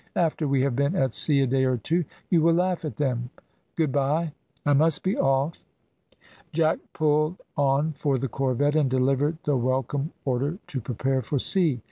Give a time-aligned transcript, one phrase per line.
[0.15, 3.29] After we have been at sea a day or two you will laugh at them.
[3.75, 4.33] Good bye,
[4.65, 5.63] I must be off."
[6.51, 11.79] Jack pulled on for the corvette, and delivered the welcome order to prepare for sea.